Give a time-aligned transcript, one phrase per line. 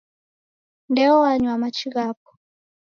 [0.89, 2.29] Ndeo wanywa machi ghapo.